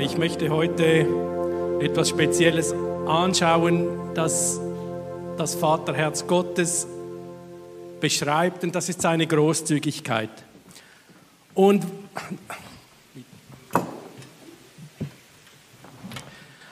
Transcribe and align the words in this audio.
Ich 0.00 0.16
möchte 0.16 0.48
heute 0.50 1.06
etwas 1.80 2.10
Spezielles 2.10 2.72
anschauen, 3.06 4.14
das 4.14 4.60
das 5.36 5.56
Vaterherz 5.56 6.26
Gottes 6.26 6.86
beschreibt 8.00 8.62
und 8.62 8.76
das 8.76 8.88
ist 8.88 9.02
seine 9.02 9.26
Großzügigkeit. 9.26 10.30
Und 11.54 11.84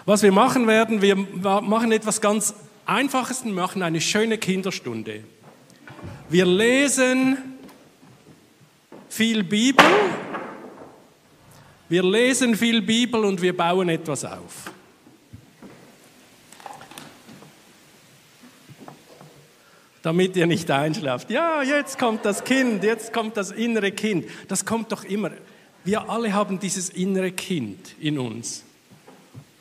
was 0.05 0.23
wir 0.23 0.31
machen 0.31 0.69
werden, 0.69 1.03
wir 1.03 1.17
machen 1.17 1.91
etwas 1.91 2.21
ganz 2.21 2.55
Einfaches, 2.85 3.45
wir 3.45 3.53
machen 3.53 3.83
eine 3.83 4.01
schöne 4.01 4.39
Kinderstunde. 4.39 5.25
Wir 6.29 6.47
lesen 6.47 7.39
viel 9.09 9.43
Bibel 9.43 9.85
wir 11.89 12.03
lesen 12.03 12.57
viel 12.57 12.83
Bibel 12.83 13.25
und 13.25 13.41
wir 13.43 13.57
bauen 13.57 13.89
etwas 13.89 14.25
auf. 14.25 14.71
Damit 20.03 20.37
ihr 20.37 20.47
nicht 20.47 20.71
einschlaft. 20.71 21.31
Ja, 21.31 21.63
jetzt 21.63 21.99
kommt 21.99 22.25
das 22.25 22.45
Kind, 22.45 22.85
jetzt 22.85 23.13
kommt 23.13 23.37
das 23.37 23.51
innere 23.51 23.91
Kind. 23.91 24.27
Das 24.49 24.65
kommt 24.65 24.93
doch 24.93 25.05
immer. 25.05 25.33
Wir 25.85 26.09
alle 26.09 26.33
haben 26.33 26.59
dieses 26.59 26.91
innere 26.91 27.33
Kind 27.33 27.95
in 28.01 28.19
uns. 28.19 28.65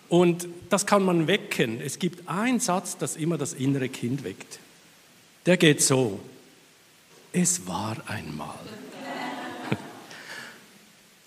Und 0.10 0.48
das 0.70 0.86
kann 0.86 1.04
man 1.04 1.28
wecken. 1.28 1.82
Es 1.82 2.00
gibt 2.00 2.30
einen 2.30 2.60
Satz, 2.60 2.98
das 2.98 3.16
immer 3.16 3.38
das 3.38 3.54
innere 3.54 3.90
Kind 3.90 4.24
weckt. 4.24 4.60
Der 5.46 5.58
geht 5.58 5.82
so. 5.82 6.20
Es 7.34 7.68
war 7.68 7.98
einmal. 8.08 8.60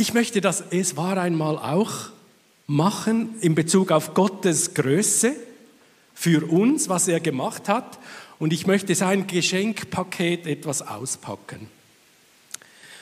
Ich 0.01 0.15
möchte 0.15 0.41
das 0.41 0.63
Es 0.71 0.97
war 0.97 1.17
einmal 1.19 1.59
auch 1.59 2.11
machen 2.69 3.35
in 3.41 3.57
Bezug 3.57 3.91
auf 3.91 4.15
Gottes 4.15 4.75
Größe 4.75 5.35
für 6.15 6.49
uns, 6.49 6.89
was 6.89 7.09
er 7.09 7.19
gemacht 7.19 7.69
hat. 7.69 7.99
Und 8.39 8.53
ich 8.53 8.69
möchte 8.69 8.95
sein 8.95 9.27
Geschenkpaket 9.27 10.47
etwas 10.47 10.83
auspacken. 10.83 11.69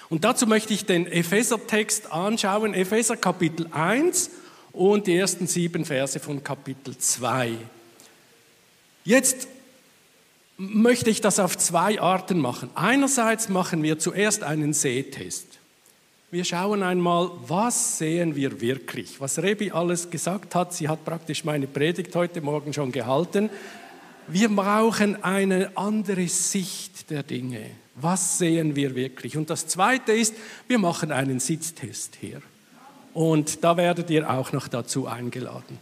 Und 0.08 0.24
dazu 0.24 0.46
möchte 0.46 0.72
ich 0.72 0.86
den 0.86 1.06
Epheser-Text 1.06 2.12
anschauen, 2.12 2.72
Epheser 2.72 3.18
Kapitel 3.18 3.68
1 3.72 4.30
und 4.72 5.06
die 5.06 5.16
ersten 5.16 5.46
sieben 5.46 5.84
Verse 5.84 6.18
von 6.18 6.42
Kapitel 6.42 6.96
2. 6.96 7.58
Jetzt 9.04 9.48
möchte 10.56 11.10
ich 11.10 11.20
das 11.20 11.40
auf 11.40 11.58
zwei 11.58 12.00
Arten 12.00 12.40
machen. 12.40 12.70
Einerseits 12.74 13.50
machen 13.50 13.82
wir 13.82 13.98
zuerst 13.98 14.44
einen 14.44 14.72
Sehtest. 14.72 15.58
Wir 16.36 16.44
schauen 16.44 16.82
einmal, 16.82 17.30
was 17.46 17.96
sehen 17.96 18.36
wir 18.36 18.60
wirklich? 18.60 19.18
Was 19.22 19.38
Rebi 19.38 19.70
alles 19.70 20.10
gesagt 20.10 20.54
hat, 20.54 20.74
sie 20.74 20.86
hat 20.86 21.02
praktisch 21.02 21.44
meine 21.44 21.66
Predigt 21.66 22.14
heute 22.14 22.42
Morgen 22.42 22.74
schon 22.74 22.92
gehalten. 22.92 23.48
Wir 24.28 24.50
brauchen 24.50 25.24
eine 25.24 25.74
andere 25.78 26.28
Sicht 26.28 27.08
der 27.08 27.22
Dinge. 27.22 27.70
Was 27.94 28.36
sehen 28.36 28.76
wir 28.76 28.94
wirklich? 28.94 29.38
Und 29.38 29.48
das 29.48 29.66
Zweite 29.66 30.12
ist, 30.12 30.34
wir 30.68 30.78
machen 30.78 31.10
einen 31.10 31.40
Sitztest 31.40 32.18
hier. 32.20 32.42
Und 33.14 33.64
da 33.64 33.78
werdet 33.78 34.10
ihr 34.10 34.28
auch 34.28 34.52
noch 34.52 34.68
dazu 34.68 35.06
eingeladen. 35.06 35.78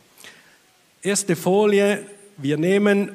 Erste 1.02 1.34
Folie, 1.34 2.06
wir 2.36 2.58
nehmen 2.58 3.10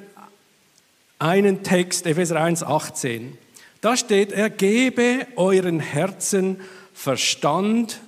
einen 1.19 1.63
Text, 1.63 2.05
Epheser 2.05 2.41
1, 2.41 2.63
18. 2.63 3.37
Da 3.79 3.95
steht, 3.95 4.33
er 4.33 4.49
gebe 4.49 5.25
euren 5.37 5.79
Herzen 5.79 6.57
Verstand 6.99 8.01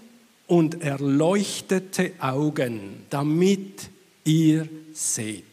und 0.48 0.82
erleuchtete 0.82 2.12
Augen, 2.20 3.06
damit 3.10 3.90
ihr 4.26 4.68
seht. 4.92 5.46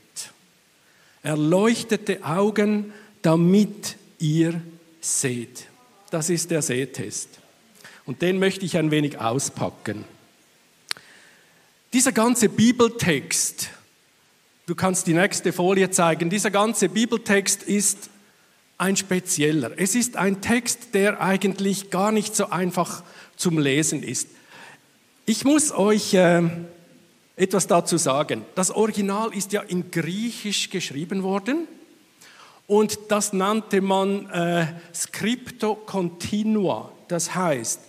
Erleuchtete 1.23 2.25
Augen, 2.25 2.93
damit 3.23 3.95
ihr 4.19 4.61
seht. 5.01 5.69
Das 6.11 6.31
ist 6.31 6.51
der 6.51 6.63
Sehtest. 6.63 7.29
Und 8.07 8.23
den 8.23 8.41
möchte 8.41 8.67
ich 8.67 8.77
ein 8.77 8.91
wenig 8.91 9.21
auspacken. 9.21 10.05
Dieser 11.93 12.11
ganze 12.11 12.49
Bibeltext, 12.49 13.71
du 14.67 14.75
kannst 14.75 15.07
die 15.07 15.15
nächste 15.15 15.53
Folie 15.53 15.93
zeigen, 15.93 16.29
dieser 16.29 16.51
ganze 16.51 16.89
Bibeltext 16.89 17.63
ist 17.63 18.11
ein 18.79 18.97
spezieller. 18.97 19.73
Es 19.77 19.95
ist 19.95 20.17
ein 20.17 20.41
Text, 20.41 20.95
der 20.95 21.21
eigentlich 21.21 21.91
gar 21.91 22.11
nicht 22.11 22.35
so 22.35 22.51
einfach 22.51 23.05
zum 23.39 23.59
Lesen 23.59 24.03
ist. 24.03 24.29
Ich 25.25 25.45
muss 25.45 25.73
euch 25.73 26.13
äh, 26.13 26.43
etwas 27.37 27.67
dazu 27.67 27.97
sagen. 27.97 28.45
Das 28.55 28.71
Original 28.71 29.33
ist 29.33 29.53
ja 29.53 29.63
in 29.63 29.91
Griechisch 29.91 30.69
geschrieben 30.69 31.23
worden 31.23 31.67
und 32.67 32.99
das 33.09 33.33
nannte 33.33 33.81
man 33.81 34.29
äh, 34.31 34.67
Scripto 34.93 35.75
Continua. 35.75 36.93
Das 37.07 37.35
heißt, 37.35 37.81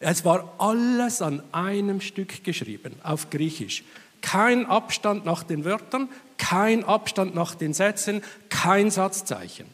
es 0.00 0.24
war 0.24 0.54
alles 0.58 1.22
an 1.22 1.42
einem 1.52 2.00
Stück 2.00 2.42
geschrieben, 2.42 2.94
auf 3.02 3.30
Griechisch. 3.30 3.84
Kein 4.20 4.66
Abstand 4.66 5.24
nach 5.24 5.42
den 5.42 5.64
Wörtern, 5.64 6.08
kein 6.38 6.82
Abstand 6.82 7.34
nach 7.34 7.54
den 7.54 7.74
Sätzen, 7.74 8.22
kein 8.48 8.90
Satzzeichen. 8.90 9.66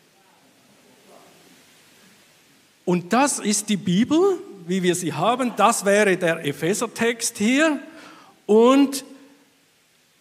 Und 2.85 3.13
das 3.13 3.39
ist 3.39 3.69
die 3.69 3.77
Bibel 3.77 4.39
wie 4.67 4.83
wir 4.83 4.95
sie 4.95 5.13
haben. 5.13 5.53
Das 5.57 5.85
wäre 5.85 6.17
der 6.17 6.45
Epheser-Text 6.45 7.39
hier. 7.39 7.81
Und 8.47 9.05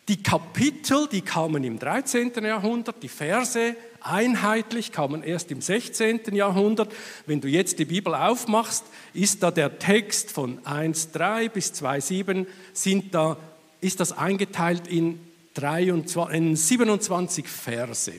die 0.07 0.21
Kapitel, 0.23 1.07
die 1.11 1.21
kamen 1.21 1.63
im 1.63 1.77
13. 1.77 2.31
Jahrhundert, 2.43 3.01
die 3.03 3.09
Verse 3.09 3.75
einheitlich 4.01 4.91
kamen 4.91 5.23
erst 5.23 5.51
im 5.51 5.61
16. 5.61 6.33
Jahrhundert. 6.33 6.91
Wenn 7.25 7.41
du 7.41 7.47
jetzt 7.47 7.79
die 7.79 7.85
Bibel 7.85 8.15
aufmachst, 8.15 8.85
ist 9.13 9.43
da 9.43 9.51
der 9.51 9.79
Text 9.79 10.31
von 10.31 10.59
1.3 10.63 11.49
bis 11.49 11.73
2.7, 11.73 12.47
sind 12.73 13.13
da, 13.13 13.37
ist 13.81 13.99
das 13.99 14.11
eingeteilt 14.11 14.87
in, 14.87 15.19
23, 15.53 16.35
in 16.35 16.55
27 16.55 17.47
Verse. 17.47 18.13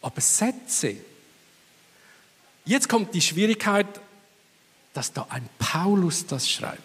Aber 0.00 0.20
Sätze. 0.20 0.96
Jetzt 2.64 2.88
kommt 2.88 3.14
die 3.14 3.20
Schwierigkeit, 3.20 3.86
dass 4.92 5.12
da 5.12 5.26
ein 5.30 5.48
Paulus 5.58 6.26
das 6.26 6.48
schreibt. 6.48 6.82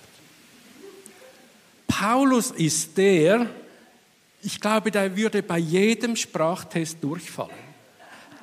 Paulus 1.87 2.51
ist 2.51 2.97
der, 2.97 3.49
ich 4.41 4.59
glaube, 4.59 4.91
der 4.91 5.15
würde 5.15 5.43
bei 5.43 5.57
jedem 5.57 6.15
Sprachtest 6.15 6.97
durchfallen. 7.01 7.51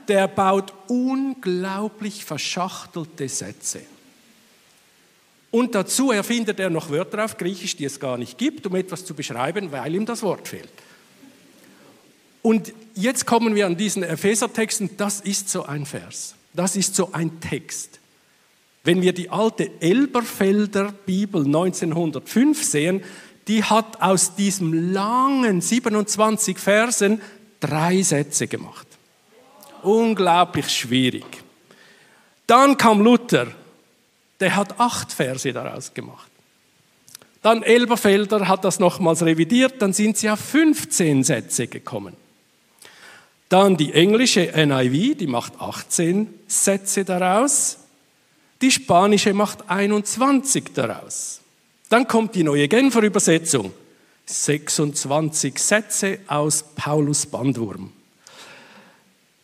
Der 0.09 0.29
baut 0.29 0.73
unglaublich 0.89 2.25
verschachtelte 2.25 3.29
Sätze. 3.29 3.83
Und 5.51 5.75
dazu 5.75 6.13
erfindet 6.13 6.61
er 6.61 6.71
noch 6.71 6.91
Wörter 6.91 7.25
auf 7.25 7.37
Griechisch, 7.37 7.77
die 7.77 7.85
es 7.85 7.99
gar 7.99 8.17
nicht 8.17 8.39
gibt, 8.39 8.67
um 8.67 8.75
etwas 8.77 9.05
zu 9.05 9.15
beschreiben, 9.15 9.73
weil 9.73 9.95
ihm 9.95 10.07
das 10.07 10.23
Wort 10.23 10.49
fehlt. 10.49 10.71
Und 12.43 12.73
jetzt 12.95 13.27
kommen 13.27 13.55
wir 13.55 13.67
an 13.67 13.77
diesen 13.77 14.03
Epheser-Text 14.03 14.81
und 14.81 15.01
das 15.01 15.21
ist 15.21 15.49
so 15.49 15.65
ein 15.67 15.87
Vers. 15.87 16.35
Das 16.55 16.77
ist 16.77 16.95
so 16.95 17.13
ein 17.13 17.41
Text. 17.41 18.00
Wenn 18.83 19.03
wir 19.03 19.13
die 19.13 19.31
alte 19.31 19.71
Elberfelder 19.81 20.93
Bibel 21.05 21.45
1905 21.45 22.65
sehen, 22.65 23.03
die 23.47 23.65
hat 23.65 24.01
aus 24.01 24.35
diesem 24.35 24.93
langen 24.93 25.61
27 25.61 26.59
Versen 26.59 27.21
drei 27.59 28.03
Sätze 28.03 28.47
gemacht. 28.47 28.87
Unglaublich 29.83 30.69
schwierig. 30.71 31.25
Dann 32.47 32.77
kam 32.77 33.01
Luther, 33.01 33.49
der 34.41 34.57
hat 34.57 34.81
acht 34.81 35.13
Verse 35.13 35.53
daraus 35.53 35.93
gemacht. 35.95 36.31
Dann 37.43 37.63
Elberfelder 37.63 38.49
hat 38.49 38.65
das 38.65 38.81
nochmals 38.81 39.23
revidiert, 39.23 39.81
dann 39.81 39.93
sind 39.93 40.17
sie 40.17 40.29
auf 40.29 40.41
15 40.41 41.25
Sätze 41.25 41.67
gekommen. 41.67 42.15
Dann 43.49 43.77
die 43.77 43.93
englische 43.93 44.53
NIV, 44.55 45.17
die 45.17 45.27
macht 45.27 45.61
18 45.61 46.33
Sätze 46.47 47.05
daraus. 47.05 47.79
Die 48.61 48.71
spanische 48.71 49.33
macht 49.33 49.69
21 49.71 50.73
daraus. 50.75 51.41
Dann 51.89 52.07
kommt 52.07 52.35
die 52.35 52.43
neue 52.43 52.69
Genfer 52.69 53.03
Übersetzung. 53.03 53.73
26 54.27 55.59
Sätze 55.59 56.19
aus 56.29 56.65
Paulus 56.77 57.27
Bandwurm. 57.27 57.93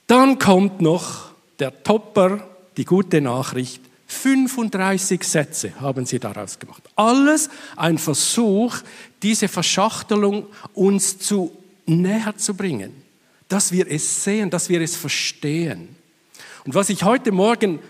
Dann 0.06 0.38
kommt 0.38 0.80
noch 0.80 1.30
der 1.58 1.82
Topper, 1.82 2.46
die 2.76 2.84
gute 2.84 3.20
Nachricht. 3.20 3.80
35 4.06 5.24
Sätze 5.24 5.80
haben 5.80 6.06
sie 6.06 6.20
daraus 6.20 6.58
gemacht. 6.58 6.82
Alles 6.94 7.50
ein 7.74 7.98
Versuch, 7.98 8.76
diese 9.22 9.48
Verschachtelung 9.48 10.46
uns 10.74 11.18
zu 11.18 11.50
näher 11.86 12.36
zu 12.36 12.54
bringen, 12.54 12.92
dass 13.48 13.72
wir 13.72 13.90
es 13.90 14.22
sehen, 14.22 14.50
dass 14.50 14.68
wir 14.68 14.80
es 14.80 14.94
verstehen. 14.94 15.88
Und 16.64 16.74
was 16.74 16.88
ich 16.88 17.02
heute 17.02 17.32
Morgen 17.32 17.80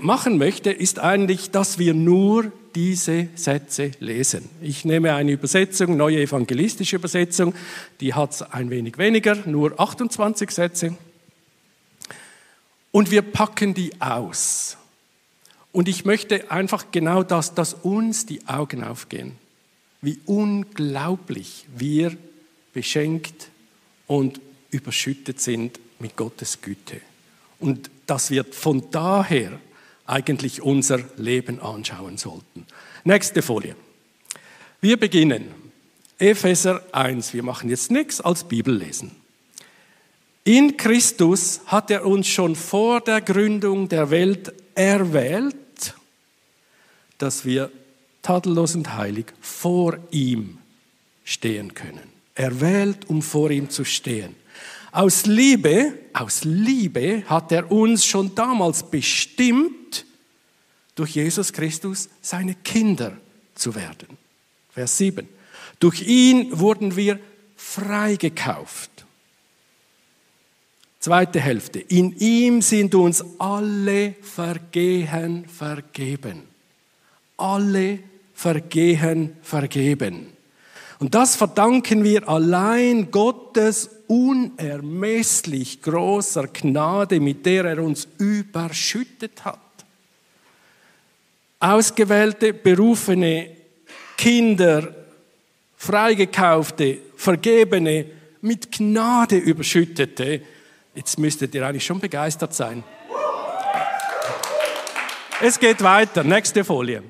machen 0.00 0.36
möchte, 0.36 0.70
ist 0.70 0.98
eigentlich, 0.98 1.50
dass 1.50 1.78
wir 1.78 1.94
nur 1.94 2.50
diese 2.74 3.28
Sätze 3.34 3.92
lesen. 4.00 4.48
Ich 4.60 4.84
nehme 4.84 5.14
eine 5.14 5.32
Übersetzung, 5.32 5.96
neue 5.96 6.20
evangelistische 6.20 6.96
Übersetzung, 6.96 7.54
die 8.00 8.14
hat 8.14 8.52
ein 8.52 8.70
wenig 8.70 8.98
weniger, 8.98 9.36
nur 9.46 9.78
28 9.78 10.50
Sätze. 10.50 10.96
Und 12.92 13.10
wir 13.10 13.22
packen 13.22 13.74
die 13.74 14.00
aus. 14.00 14.76
Und 15.72 15.88
ich 15.88 16.04
möchte 16.04 16.50
einfach 16.50 16.86
genau 16.90 17.22
das, 17.22 17.54
dass 17.54 17.74
uns 17.74 18.26
die 18.26 18.46
Augen 18.48 18.82
aufgehen, 18.82 19.36
wie 20.02 20.18
unglaublich 20.26 21.66
wir 21.76 22.16
beschenkt 22.72 23.48
und 24.08 24.40
überschüttet 24.70 25.40
sind 25.40 25.78
mit 26.00 26.16
Gottes 26.16 26.60
Güte. 26.60 27.00
Und 27.60 27.90
dass 28.06 28.30
wir 28.30 28.44
von 28.44 28.90
daher 28.90 29.60
eigentlich 30.06 30.62
unser 30.62 30.98
Leben 31.16 31.60
anschauen 31.60 32.16
sollten. 32.16 32.66
Nächste 33.04 33.42
Folie. 33.42 33.76
Wir 34.80 34.96
beginnen. 34.98 35.54
Epheser 36.18 36.82
1. 36.92 37.32
Wir 37.32 37.42
machen 37.42 37.70
jetzt 37.70 37.90
nichts 37.90 38.20
als 38.20 38.44
Bibel 38.44 38.74
lesen. 38.74 39.12
In 40.44 40.76
Christus 40.76 41.60
hat 41.66 41.90
er 41.90 42.06
uns 42.06 42.26
schon 42.26 42.56
vor 42.56 43.00
der 43.00 43.20
Gründung 43.20 43.88
der 43.88 44.10
Welt 44.10 44.52
erwählt, 44.74 45.54
dass 47.18 47.44
wir 47.44 47.70
tadellos 48.22 48.74
und 48.74 48.96
heilig 48.96 49.26
vor 49.40 49.98
ihm 50.10 50.58
stehen 51.24 51.74
können. 51.74 52.10
Erwählt, 52.34 53.08
um 53.08 53.22
vor 53.22 53.50
ihm 53.50 53.70
zu 53.70 53.84
stehen. 53.84 54.34
Aus 54.92 55.26
Liebe, 55.26 55.98
aus 56.12 56.44
Liebe 56.44 57.22
hat 57.26 57.52
er 57.52 57.70
uns 57.70 58.04
schon 58.04 58.34
damals 58.34 58.82
bestimmt, 58.82 60.04
durch 60.94 61.14
Jesus 61.14 61.52
Christus 61.52 62.08
seine 62.20 62.54
Kinder 62.56 63.16
zu 63.54 63.74
werden. 63.74 64.18
Vers 64.70 64.98
7. 64.98 65.28
Durch 65.78 66.02
ihn 66.02 66.58
wurden 66.58 66.96
wir 66.96 67.18
freigekauft. 67.56 68.90
Zweite 70.98 71.40
Hälfte. 71.40 71.80
In 71.80 72.14
ihm 72.18 72.60
sind 72.60 72.94
uns 72.94 73.24
alle 73.38 74.14
Vergehen 74.20 75.46
vergeben. 75.48 76.42
Alle 77.38 78.00
Vergehen 78.34 79.36
vergeben. 79.40 80.26
Und 81.00 81.14
das 81.14 81.34
verdanken 81.34 82.04
wir 82.04 82.28
allein 82.28 83.10
Gottes 83.10 83.88
unermesslich 84.06 85.80
großer 85.80 86.46
Gnade, 86.48 87.20
mit 87.20 87.46
der 87.46 87.64
er 87.64 87.82
uns 87.82 88.06
überschüttet 88.18 89.42
hat. 89.46 89.58
Ausgewählte, 91.58 92.52
berufene 92.52 93.56
Kinder, 94.18 94.94
freigekaufte, 95.74 96.98
vergebene, 97.16 98.04
mit 98.42 98.70
Gnade 98.70 99.38
überschüttete, 99.38 100.42
jetzt 100.94 101.18
müsstet 101.18 101.54
ihr 101.54 101.66
eigentlich 101.66 101.84
schon 101.84 102.00
begeistert 102.00 102.52
sein. 102.52 102.84
Es 105.40 105.58
geht 105.58 105.82
weiter, 105.82 106.24
nächste 106.24 106.62
Folie. 106.62 107.02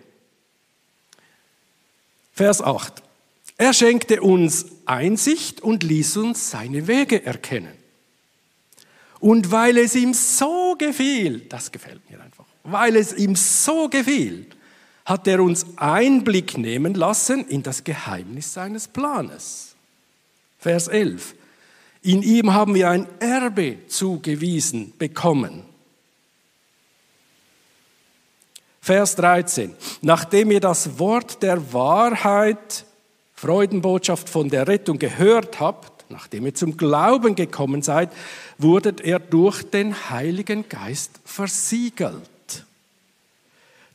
Vers 2.32 2.62
8. 2.62 3.09
Er 3.60 3.74
schenkte 3.74 4.22
uns 4.22 4.64
Einsicht 4.86 5.60
und 5.60 5.82
ließ 5.82 6.16
uns 6.16 6.50
seine 6.50 6.86
Wege 6.86 7.26
erkennen. 7.26 7.74
Und 9.18 9.50
weil 9.50 9.76
es 9.76 9.94
ihm 9.94 10.14
so 10.14 10.76
gefiel, 10.78 11.40
das 11.40 11.70
gefällt 11.70 12.00
mir 12.10 12.22
einfach, 12.22 12.46
weil 12.64 12.96
es 12.96 13.12
ihm 13.12 13.36
so 13.36 13.90
gefiel, 13.90 14.46
hat 15.04 15.28
er 15.28 15.42
uns 15.42 15.66
Einblick 15.76 16.56
nehmen 16.56 16.94
lassen 16.94 17.46
in 17.48 17.62
das 17.62 17.84
Geheimnis 17.84 18.50
seines 18.54 18.88
Planes. 18.88 19.74
Vers 20.58 20.88
11. 20.88 21.34
In 22.00 22.22
ihm 22.22 22.54
haben 22.54 22.74
wir 22.74 22.88
ein 22.88 23.06
Erbe 23.20 23.86
zugewiesen 23.88 24.94
bekommen. 24.96 25.64
Vers 28.80 29.16
13. 29.16 29.76
Nachdem 30.00 30.50
ihr 30.50 30.60
das 30.60 30.98
Wort 30.98 31.42
der 31.42 31.74
Wahrheit 31.74 32.86
Freudenbotschaft 33.40 34.28
von 34.28 34.50
der 34.50 34.68
Rettung 34.68 34.98
gehört 34.98 35.60
habt, 35.60 36.04
nachdem 36.10 36.44
ihr 36.44 36.54
zum 36.54 36.76
Glauben 36.76 37.34
gekommen 37.34 37.80
seid, 37.80 38.10
wurdet 38.58 39.00
ihr 39.00 39.18
durch 39.18 39.62
den 39.62 40.10
Heiligen 40.10 40.68
Geist 40.68 41.12
versiegelt. 41.24 42.66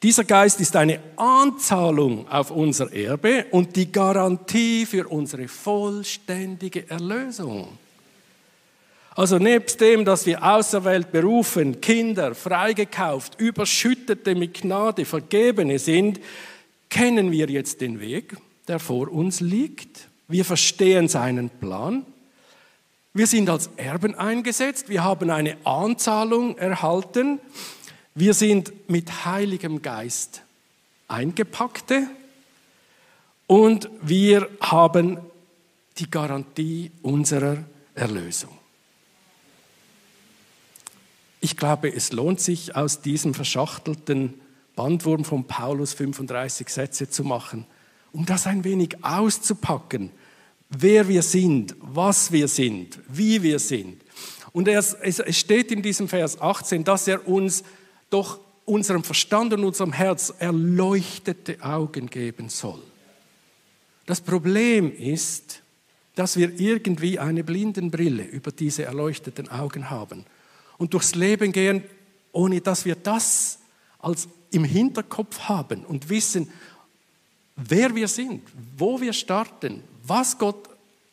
Dieser 0.02 0.24
Geist 0.24 0.60
ist 0.62 0.76
eine 0.76 1.00
Anzahlung 1.16 2.28
auf 2.28 2.50
unser 2.50 2.92
Erbe 2.92 3.46
und 3.52 3.76
die 3.76 3.92
Garantie 3.92 4.88
für 4.88 5.08
unsere 5.08 5.48
vollständige 5.48 6.90
Erlösung. 6.90 7.68
Also 9.12 9.38
nebst 9.38 9.80
dem, 9.80 10.06
dass 10.06 10.26
wir 10.26 10.44
auserwählt 10.44 11.12
berufen, 11.12 11.82
Kinder 11.82 12.34
freigekauft, 12.34 13.40
überschüttete 13.40 14.34
mit 14.34 14.60
Gnade, 14.60 15.06
vergebene 15.06 15.78
sind, 15.78 16.20
kennen 16.90 17.32
wir 17.32 17.48
jetzt 17.48 17.82
den 17.82 18.00
Weg 18.00 18.36
der 18.68 18.80
vor 18.80 19.12
uns 19.12 19.40
liegt. 19.40 20.08
Wir 20.28 20.46
verstehen 20.46 21.08
seinen 21.08 21.50
Plan. 21.50 22.06
Wir 23.14 23.28
sind 23.28 23.50
als 23.50 23.70
Erben 23.78 24.16
eingesetzt. 24.16 24.90
Wir 24.90 25.04
haben 25.04 25.30
eine 25.30 25.58
Anzahlung 25.66 26.58
erhalten. 26.58 27.40
Wir 28.14 28.34
sind 28.34 28.90
mit 28.90 29.26
Heiligem 29.26 29.82
Geist 29.82 30.42
eingepackte. 31.08 32.08
Und 33.48 33.90
wir 34.02 34.50
haben 34.60 35.20
die 35.98 36.10
Garantie 36.10 36.92
unserer 37.04 37.64
Erlösung. 37.94 38.58
Ich 41.40 41.56
glaube, 41.56 41.94
es 41.94 42.12
lohnt 42.12 42.42
sich, 42.42 42.76
aus 42.76 43.02
diesem 43.02 43.36
verschachtelten 43.36 44.34
Bandwurm 44.76 45.24
von 45.24 45.46
Paulus 45.46 45.94
35 45.94 46.68
Sätze 46.70 47.10
zu 47.10 47.24
machen 47.24 47.68
um 48.16 48.26
das 48.26 48.48
ein 48.48 48.64
wenig 48.64 49.04
auszupacken, 49.04 50.10
wer 50.70 51.10
wir 51.10 51.22
sind, 51.22 51.76
was 51.82 52.32
wir 52.32 52.48
sind, 52.48 52.98
wie 53.10 53.44
wir 53.44 53.60
sind. 53.60 54.02
Und 54.54 54.70
es, 54.70 54.96
steht 55.32 55.70
in 55.74 55.82
diesem 55.82 56.08
Vers 56.08 56.40
18, 56.40 56.86
dass 56.86 57.10
er 57.10 57.28
uns 57.28 57.66
doch 58.10 58.40
unserem 58.64 59.04
Verstand 59.04 59.52
und 59.52 59.66
unserem 59.66 59.92
Herz 59.92 60.34
erleuchtete 60.40 61.62
Augen 61.62 62.10
geben 62.10 62.48
soll. 62.48 62.82
Das 64.06 64.22
Problem 64.22 64.96
ist, 64.98 65.62
dass 66.16 66.38
wir 66.38 66.58
irgendwie 66.58 67.20
eine 67.20 67.44
Blindenbrille 67.44 68.24
über 68.24 68.54
diese 68.54 68.86
erleuchteten 68.86 69.50
Augen 69.50 69.90
haben 69.90 70.24
und 70.78 70.94
durchs 70.94 71.16
Leben 71.16 71.52
gehen, 71.52 71.84
ohne 72.32 72.62
dass 72.62 72.86
wir 72.86 72.96
das 72.96 73.60
als 74.00 74.30
im 74.52 74.64
Hinterkopf 74.64 75.50
haben 75.50 75.84
und 75.84 76.08
wissen, 76.08 76.50
wer 77.56 77.96
wir 77.96 78.08
sind, 78.08 78.42
wo 78.78 79.00
wir 79.00 79.14
starten, 79.14 79.84
was 80.04 80.38
Gott 80.38 80.70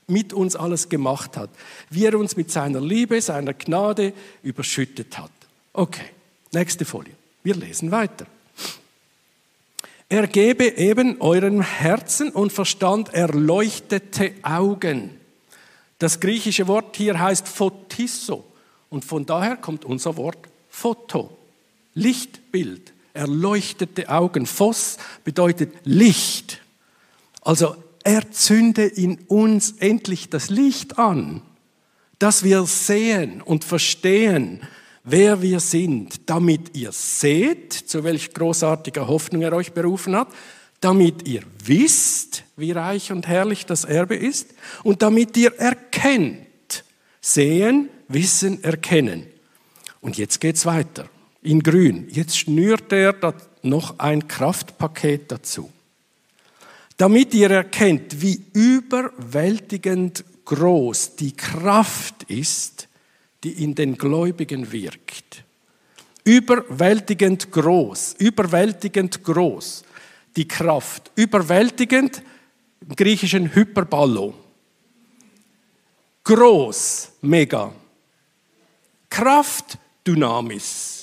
mit 0.06 0.32
uns 0.32 0.56
alles 0.56 0.88
gemacht 0.88 1.36
hat, 1.36 1.50
wie 1.90 2.04
er 2.04 2.18
uns 2.18 2.36
mit 2.36 2.50
seiner 2.50 2.80
Liebe, 2.80 3.20
seiner 3.20 3.54
Gnade 3.54 4.12
überschüttet 4.42 5.16
hat. 5.18 5.30
Okay, 5.72 6.06
nächste 6.52 6.84
Folie. 6.84 7.14
Wir 7.42 7.54
lesen 7.54 7.90
weiter. 7.90 8.26
Er 10.08 10.26
gebe 10.26 10.68
eben 10.76 11.20
eurem 11.20 11.62
Herzen 11.62 12.30
und 12.30 12.52
Verstand 12.52 13.14
erleuchtete 13.14 14.34
Augen. 14.42 15.18
Das 15.98 16.20
griechische 16.20 16.68
Wort 16.68 16.96
hier 16.96 17.18
heißt 17.18 17.48
Photisso 17.48 18.44
und 18.90 19.04
von 19.04 19.24
daher 19.24 19.56
kommt 19.56 19.86
unser 19.86 20.16
Wort 20.18 20.36
Foto, 20.68 21.38
Lichtbild 21.94 22.92
erleuchtete 23.14 24.08
Augen. 24.08 24.46
Phos 24.46 24.98
bedeutet 25.24 25.74
Licht. 25.84 26.60
Also 27.42 27.76
er 28.04 28.30
zünde 28.30 28.84
in 28.84 29.18
uns 29.28 29.72
endlich 29.78 30.28
das 30.28 30.50
Licht 30.50 30.98
an, 30.98 31.42
dass 32.18 32.42
wir 32.42 32.64
sehen 32.64 33.42
und 33.42 33.64
verstehen, 33.64 34.62
wer 35.04 35.42
wir 35.42 35.60
sind, 35.60 36.28
damit 36.30 36.76
ihr 36.76 36.92
seht, 36.92 37.72
zu 37.72 38.04
welch 38.04 38.32
großartiger 38.32 39.08
Hoffnung 39.08 39.42
er 39.42 39.52
euch 39.52 39.72
berufen 39.72 40.16
hat, 40.16 40.28
damit 40.80 41.28
ihr 41.28 41.42
wisst, 41.64 42.44
wie 42.56 42.72
reich 42.72 43.12
und 43.12 43.28
herrlich 43.28 43.66
das 43.66 43.84
Erbe 43.84 44.16
ist 44.16 44.54
und 44.82 45.02
damit 45.02 45.36
ihr 45.36 45.54
erkennt, 45.58 46.84
sehen, 47.20 47.88
wissen, 48.08 48.62
erkennen. 48.64 49.26
Und 50.00 50.18
jetzt 50.18 50.40
geht's 50.40 50.66
weiter 50.66 51.08
in 51.42 51.62
grün. 51.62 52.08
Jetzt 52.10 52.38
schnürt 52.38 52.92
er 52.92 53.14
noch 53.62 53.98
ein 53.98 54.26
Kraftpaket 54.26 55.30
dazu. 55.30 55.70
Damit 56.96 57.34
ihr 57.34 57.50
erkennt, 57.50 58.22
wie 58.22 58.40
überwältigend 58.52 60.24
groß 60.44 61.16
die 61.16 61.32
Kraft 61.32 62.24
ist, 62.24 62.88
die 63.44 63.64
in 63.64 63.74
den 63.74 63.96
Gläubigen 63.96 64.70
wirkt. 64.70 65.44
Überwältigend 66.24 67.50
groß, 67.50 68.14
überwältigend 68.18 69.22
groß. 69.24 69.84
die 70.36 70.48
Kraft. 70.48 71.10
Überwältigend, 71.14 72.22
im 72.80 72.96
Griechischen 72.96 73.54
Hyperballo. 73.54 74.34
Groß, 76.24 77.12
mega. 77.20 77.72
Kraft, 79.10 79.78
Dynamis. 80.06 81.01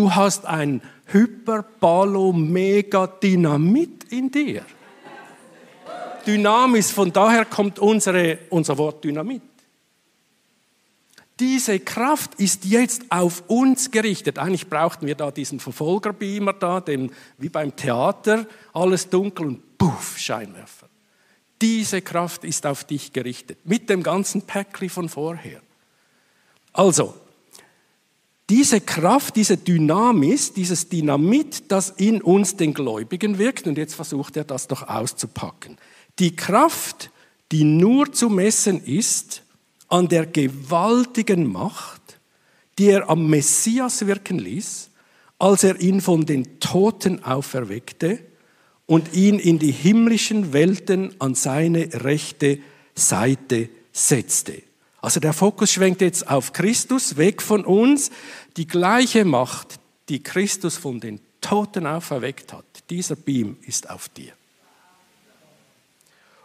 Du 0.00 0.14
hast 0.14 0.46
ein 0.46 0.80
Hyperbalo 1.08 2.32
Mega 2.32 3.06
Dynamit 3.06 4.04
in 4.04 4.30
dir. 4.30 4.64
Dynamis, 6.26 6.90
von 6.90 7.12
daher 7.12 7.44
kommt 7.44 7.78
unsere, 7.78 8.38
unser 8.48 8.78
Wort 8.78 9.04
Dynamit. 9.04 9.42
Diese 11.38 11.80
Kraft 11.80 12.36
ist 12.36 12.64
jetzt 12.64 13.12
auf 13.12 13.42
uns 13.48 13.90
gerichtet. 13.90 14.38
Eigentlich 14.38 14.70
brauchten 14.70 15.06
wir 15.06 15.16
da 15.16 15.30
diesen 15.30 15.60
Verfolgerbeamer 15.60 16.54
da, 16.54 16.80
dem, 16.80 17.10
wie 17.36 17.50
beim 17.50 17.76
Theater, 17.76 18.46
alles 18.72 19.10
dunkel 19.10 19.48
und 19.48 19.76
puff, 19.76 20.16
Scheinwerfer. 20.16 20.88
Diese 21.60 22.00
Kraft 22.00 22.44
ist 22.44 22.64
auf 22.64 22.84
dich 22.84 23.12
gerichtet, 23.12 23.58
mit 23.64 23.90
dem 23.90 24.02
ganzen 24.02 24.40
Päckli 24.46 24.88
von 24.88 25.10
vorher. 25.10 25.60
Also, 26.72 27.14
diese 28.50 28.80
Kraft, 28.80 29.36
diese 29.36 29.56
Dynamis, 29.56 30.52
dieses 30.52 30.88
Dynamit, 30.88 31.70
das 31.70 31.90
in 31.90 32.20
uns 32.20 32.56
den 32.56 32.74
Gläubigen 32.74 33.38
wirkt, 33.38 33.68
und 33.68 33.78
jetzt 33.78 33.94
versucht 33.94 34.36
er 34.36 34.42
das 34.42 34.66
doch 34.66 34.88
auszupacken. 34.88 35.78
Die 36.18 36.34
Kraft, 36.34 37.10
die 37.52 37.62
nur 37.62 38.12
zu 38.12 38.28
messen 38.28 38.82
ist 38.84 39.44
an 39.88 40.08
der 40.08 40.26
gewaltigen 40.26 41.50
Macht, 41.50 42.18
die 42.78 42.88
er 42.88 43.08
am 43.08 43.28
Messias 43.30 44.06
wirken 44.06 44.40
ließ, 44.40 44.90
als 45.38 45.62
er 45.62 45.80
ihn 45.80 46.00
von 46.00 46.26
den 46.26 46.58
Toten 46.58 47.22
auferweckte 47.22 48.18
und 48.86 49.14
ihn 49.14 49.38
in 49.38 49.60
die 49.60 49.70
himmlischen 49.70 50.52
Welten 50.52 51.14
an 51.20 51.36
seine 51.36 51.88
rechte 52.04 52.58
Seite 52.96 53.68
setzte. 53.92 54.62
Also 55.00 55.18
der 55.20 55.32
Fokus 55.32 55.72
schwenkt 55.72 56.02
jetzt 56.02 56.28
auf 56.28 56.52
Christus, 56.52 57.16
weg 57.16 57.40
von 57.40 57.64
uns. 57.64 58.10
Die 58.56 58.66
gleiche 58.66 59.24
Macht, 59.24 59.80
die 60.08 60.22
Christus 60.22 60.76
von 60.76 61.00
den 61.00 61.20
Toten 61.40 61.86
auferweckt 61.86 62.52
hat, 62.52 62.64
dieser 62.90 63.16
Beam 63.16 63.56
ist 63.62 63.88
auf 63.88 64.08
dir. 64.10 64.32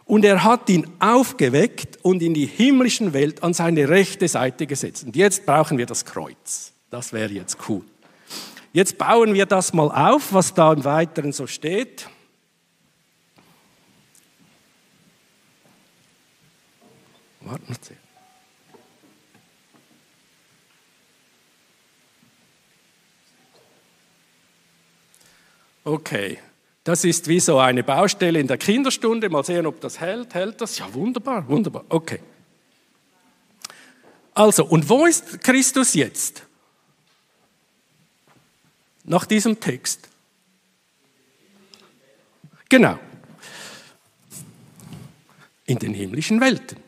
Und 0.06 0.24
er 0.24 0.44
hat 0.44 0.70
ihn 0.70 0.86
aufgeweckt 1.00 1.98
und 2.02 2.22
in 2.22 2.32
die 2.32 2.46
himmlischen 2.46 3.12
Welt 3.12 3.42
an 3.42 3.52
seine 3.52 3.88
rechte 3.88 4.28
Seite 4.28 4.66
gesetzt. 4.66 5.04
Und 5.04 5.16
jetzt 5.16 5.44
brauchen 5.44 5.78
wir 5.78 5.86
das 5.86 6.04
Kreuz. 6.04 6.72
Das 6.90 7.12
wäre 7.12 7.32
jetzt 7.32 7.58
cool. 7.68 7.82
Jetzt 8.72 8.98
bauen 8.98 9.34
wir 9.34 9.46
das 9.46 9.72
mal 9.72 9.90
auf, 9.90 10.32
was 10.32 10.54
da 10.54 10.72
im 10.72 10.84
Weiteren 10.84 11.32
so 11.32 11.46
steht. 11.46 12.08
Warten 17.40 17.74
Sie. 17.80 18.05
Okay, 25.86 26.38
das 26.82 27.04
ist 27.04 27.28
wie 27.28 27.38
so 27.38 27.60
eine 27.60 27.84
Baustelle 27.84 28.40
in 28.40 28.48
der 28.48 28.58
Kinderstunde. 28.58 29.30
Mal 29.30 29.44
sehen, 29.44 29.66
ob 29.66 29.80
das 29.80 30.00
hält. 30.00 30.34
Hält 30.34 30.60
das? 30.60 30.78
Ja, 30.78 30.92
wunderbar, 30.92 31.46
wunderbar. 31.48 31.84
Okay. 31.88 32.18
Also, 34.34 34.64
und 34.66 34.88
wo 34.88 35.06
ist 35.06 35.40
Christus 35.44 35.94
jetzt? 35.94 36.42
Nach 39.04 39.26
diesem 39.26 39.60
Text. 39.60 40.08
Genau. 42.68 42.98
In 45.66 45.78
den 45.78 45.94
himmlischen 45.94 46.40
Welten. 46.40 46.78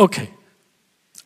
Okay. 0.00 0.28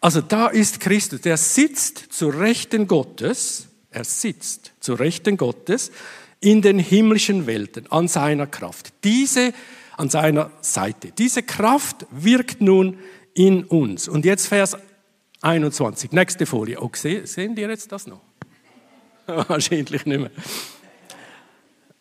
Also 0.01 0.21
da 0.21 0.49
ist 0.49 0.81
Christus, 0.81 1.21
der 1.21 1.37
sitzt 1.37 1.97
zu 2.11 2.29
Rechten 2.29 2.89
Gottes, 2.89 3.69
er 3.89 4.03
sitzt 4.03 4.73
zu 4.81 4.95
Rechten 4.95 5.37
Gottes 5.37 5.93
in 6.41 6.61
den 6.61 6.81
himmlischen 6.81 7.47
Welten 7.47 7.87
an 7.93 8.09
seiner 8.09 8.49
Kraft. 8.49 8.93
Diese 9.05 9.55
an 9.97 10.11
seiner 10.11 10.51
Seite. 10.61 11.13
Diese 11.13 11.45
Kraft 11.45 12.05
wirkt 12.11 12.61
nun 12.63 12.99
in 13.33 13.63
uns. 13.63 14.09
Und 14.09 14.25
jetzt 14.25 14.49
Vers 14.49 14.77
21, 15.41 16.11
nächste 16.11 16.45
Folie. 16.45 16.81
Oh, 16.81 16.91
sehen 16.93 17.55
die 17.55 17.63
jetzt 17.63 17.93
das 17.93 18.09
noch? 18.09 18.23
Wahrscheinlich 19.27 20.05
nicht 20.05 20.19
mehr. 20.19 20.33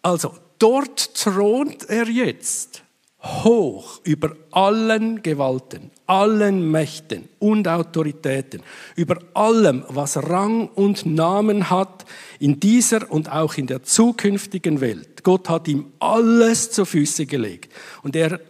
Also, 0.02 0.36
dort 0.58 1.14
thront 1.14 1.88
er 1.88 2.10
jetzt 2.10 2.82
hoch 3.24 4.02
über 4.04 4.36
allen 4.52 5.24
Gewalten, 5.24 5.92
allen 6.08 6.70
Mächten 6.70 7.30
und 7.40 7.68
Autoritäten, 7.68 8.62
über 8.96 9.18
allem, 9.34 9.86
was 9.88 10.18
Rang 10.18 10.68
und 10.68 11.06
Namen 11.06 11.70
hat 11.70 12.06
in 12.40 12.60
dieser 12.60 13.10
und 13.10 13.32
auch 13.32 13.56
in 13.56 13.68
der 13.68 13.84
zukünftigen 13.84 14.82
Welt. 14.82 15.24
Gott 15.24 15.48
hat 15.50 15.70
ihm 15.70 15.94
alles 16.00 16.72
zu 16.72 16.84
Füße 16.84 17.26
gelegt 17.26 17.72
und 18.02 18.16
er, 18.16 18.42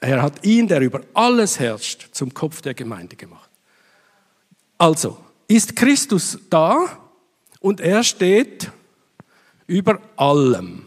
er 0.00 0.22
hat 0.22 0.44
ihn, 0.44 0.66
der 0.66 0.80
über 0.80 1.02
alles 1.14 1.60
herrscht, 1.60 2.08
zum 2.10 2.34
Kopf 2.34 2.62
der 2.62 2.74
Gemeinde 2.74 3.14
gemacht. 3.14 3.48
Also, 4.76 5.18
ist 5.46 5.76
Christus 5.76 6.38
da 6.50 6.98
und 7.60 7.80
er 7.80 8.02
steht 8.02 8.72
über 9.68 10.00
allem. 10.16 10.84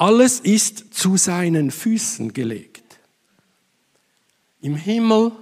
Alles 0.00 0.40
ist 0.40 0.94
zu 0.94 1.18
seinen 1.18 1.70
Füßen 1.70 2.32
gelegt. 2.32 2.82
Im 4.62 4.74
Himmel, 4.74 5.32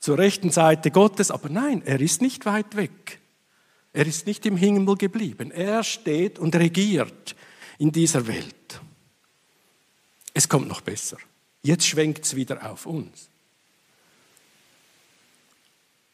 zur 0.00 0.18
rechten 0.18 0.50
Seite 0.50 0.90
Gottes, 0.90 1.30
aber 1.30 1.48
nein, 1.50 1.80
er 1.84 2.00
ist 2.00 2.20
nicht 2.20 2.46
weit 2.46 2.74
weg. 2.74 3.20
Er 3.92 4.08
ist 4.08 4.26
nicht 4.26 4.44
im 4.44 4.56
Himmel 4.56 4.96
geblieben. 4.96 5.52
Er 5.52 5.84
steht 5.84 6.40
und 6.40 6.56
regiert 6.56 7.36
in 7.78 7.92
dieser 7.92 8.26
Welt. 8.26 8.80
Es 10.34 10.48
kommt 10.48 10.66
noch 10.66 10.80
besser. 10.80 11.18
Jetzt 11.62 11.86
schwenkt 11.86 12.24
es 12.24 12.34
wieder 12.34 12.68
auf 12.68 12.86
uns. 12.86 13.28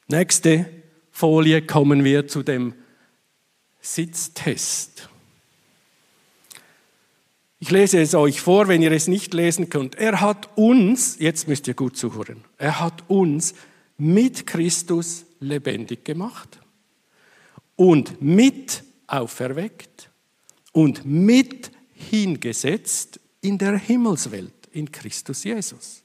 Nächste 0.09 0.71
Folie 1.11 1.63
kommen 1.63 2.05
wir 2.05 2.29
zu 2.29 2.43
dem 2.43 2.75
Sitztest. 3.81 5.09
Ich 7.59 7.71
lese 7.71 8.01
es 8.01 8.15
euch 8.15 8.41
vor, 8.41 8.69
wenn 8.69 8.83
ihr 8.83 8.93
es 8.93 9.09
nicht 9.09 9.33
lesen 9.33 9.71
könnt. 9.71 9.95
Er 9.95 10.21
hat 10.21 10.57
uns, 10.57 11.17
jetzt 11.19 11.49
müsst 11.49 11.67
ihr 11.69 11.75
gut 11.75 11.97
zuhören, 11.97 12.45
er 12.59 12.81
hat 12.81 13.09
uns 13.09 13.55
mit 13.97 14.47
Christus 14.47 15.25
lebendig 15.41 16.05
gemacht 16.05 16.59
und 17.75 18.21
mit 18.21 18.85
auferweckt 19.07 20.11
und 20.73 21.07
mit 21.07 21.71
hingesetzt 21.95 23.21
in 23.41 23.57
der 23.57 23.79
Himmelswelt 23.79 24.53
in 24.73 24.93
Christus 24.93 25.45
Jesus. 25.45 26.03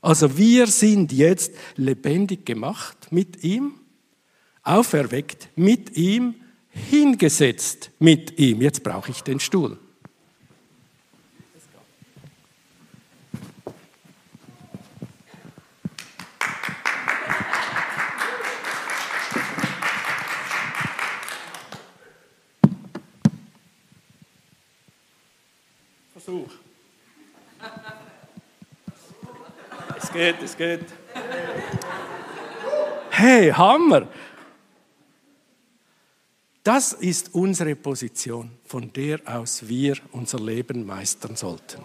Also 0.00 0.38
wir 0.38 0.68
sind 0.68 1.12
jetzt 1.12 1.52
lebendig 1.76 2.46
gemacht 2.46 3.08
mit 3.10 3.42
ihm, 3.42 3.74
auferweckt 4.62 5.48
mit 5.56 5.96
ihm, 5.96 6.36
hingesetzt 6.68 7.90
mit 7.98 8.38
ihm. 8.38 8.62
Jetzt 8.62 8.84
brauche 8.84 9.10
ich 9.10 9.22
den 9.22 9.40
Stuhl. 9.40 9.78
Geht, 30.20 30.42
es 30.42 30.56
geht. 30.56 30.84
Hey, 33.10 33.50
Hammer! 33.50 34.06
Das 36.62 36.92
ist 36.92 37.34
unsere 37.34 37.74
Position, 37.74 38.50
von 38.66 38.92
der 38.92 39.20
aus 39.24 39.66
wir 39.66 39.96
unser 40.12 40.38
Leben 40.38 40.84
meistern 40.84 41.36
sollten. 41.36 41.82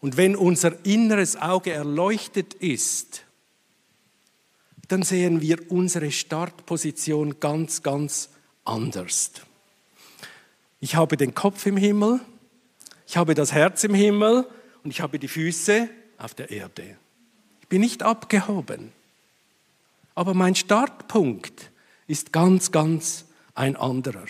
Und 0.00 0.16
wenn 0.16 0.34
unser 0.34 0.84
inneres 0.84 1.36
Auge 1.36 1.72
erleuchtet 1.72 2.54
ist, 2.54 3.24
dann 4.88 5.04
sehen 5.04 5.40
wir 5.40 5.70
unsere 5.70 6.10
Startposition 6.10 7.38
ganz, 7.38 7.82
ganz 7.84 8.30
anders. 8.64 9.30
Ich 10.80 10.96
habe 10.96 11.16
den 11.16 11.32
Kopf 11.32 11.64
im 11.66 11.76
Himmel, 11.76 12.20
ich 13.06 13.16
habe 13.16 13.34
das 13.34 13.52
Herz 13.52 13.84
im 13.84 13.94
Himmel 13.94 14.46
und 14.82 14.90
ich 14.90 15.00
habe 15.00 15.20
die 15.20 15.28
Füße 15.28 15.88
auf 16.18 16.34
der 16.34 16.50
Erde. 16.50 16.96
Ich 17.64 17.68
bin 17.68 17.80
nicht 17.80 18.02
abgehoben. 18.02 18.92
Aber 20.14 20.34
mein 20.34 20.54
Startpunkt 20.54 21.70
ist 22.06 22.30
ganz, 22.30 22.72
ganz 22.72 23.24
ein 23.54 23.74
anderer. 23.74 24.26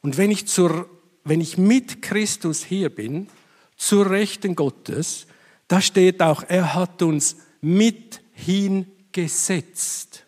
Und 0.00 0.16
wenn 0.16 0.30
ich, 0.30 0.46
zur, 0.46 0.88
wenn 1.24 1.42
ich 1.42 1.58
mit 1.58 2.00
Christus 2.00 2.64
hier 2.64 2.88
bin, 2.88 3.28
zur 3.76 4.08
Rechten 4.08 4.56
Gottes, 4.56 5.26
da 5.68 5.82
steht 5.82 6.22
auch, 6.22 6.44
er 6.48 6.72
hat 6.74 7.02
uns 7.02 7.36
mit 7.60 8.22
hingesetzt. 8.32 10.24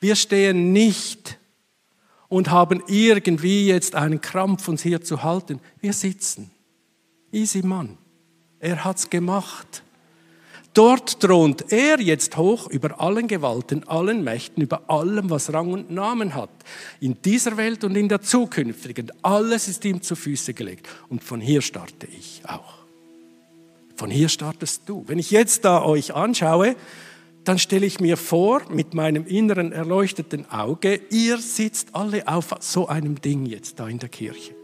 Wir 0.00 0.16
stehen 0.16 0.72
nicht 0.72 1.38
und 2.28 2.50
haben 2.50 2.82
irgendwie 2.88 3.68
jetzt 3.68 3.94
einen 3.94 4.20
Krampf, 4.20 4.66
uns 4.66 4.82
hier 4.82 5.02
zu 5.02 5.22
halten. 5.22 5.60
Wir 5.80 5.92
sitzen. 5.92 6.50
Easy 7.30 7.62
Mann. 7.62 7.96
Er 8.58 8.84
hat's 8.84 9.08
gemacht. 9.08 9.84
Dort 10.74 11.20
thront 11.20 11.70
er 11.70 12.00
jetzt 12.00 12.38
hoch 12.38 12.66
über 12.70 12.98
allen 12.98 13.28
Gewalten, 13.28 13.86
allen 13.88 14.24
Mächten, 14.24 14.62
über 14.62 14.88
allem, 14.88 15.28
was 15.28 15.52
Rang 15.52 15.70
und 15.72 15.90
Namen 15.90 16.34
hat. 16.34 16.50
In 16.98 17.20
dieser 17.22 17.58
Welt 17.58 17.84
und 17.84 17.94
in 17.94 18.08
der 18.08 18.22
zukünftigen. 18.22 19.12
Alles 19.20 19.68
ist 19.68 19.84
ihm 19.84 20.00
zu 20.00 20.16
Füße 20.16 20.54
gelegt. 20.54 20.88
Und 21.10 21.22
von 21.22 21.42
hier 21.42 21.60
starte 21.60 22.06
ich 22.06 22.42
auch. 22.46 22.78
Von 23.96 24.10
hier 24.10 24.30
startest 24.30 24.82
du. 24.86 25.04
Wenn 25.06 25.18
ich 25.18 25.30
jetzt 25.30 25.66
da 25.66 25.84
euch 25.84 26.14
anschaue, 26.14 26.74
dann 27.44 27.58
stelle 27.58 27.84
ich 27.84 28.00
mir 28.00 28.16
vor, 28.16 28.62
mit 28.70 28.94
meinem 28.94 29.26
inneren 29.26 29.72
erleuchteten 29.72 30.50
Auge, 30.50 31.00
ihr 31.10 31.38
sitzt 31.38 31.94
alle 31.94 32.26
auf 32.28 32.54
so 32.60 32.86
einem 32.88 33.20
Ding 33.20 33.44
jetzt 33.44 33.78
da 33.78 33.88
in 33.88 33.98
der 33.98 34.08
Kirche. 34.08 34.54